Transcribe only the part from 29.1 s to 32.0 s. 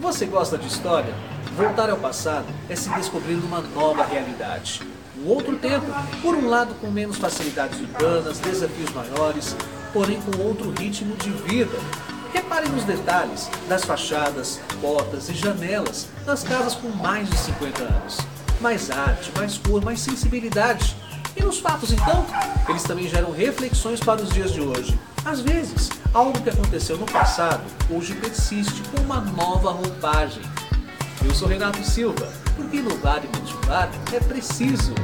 nova roupagem. Eu sou Renato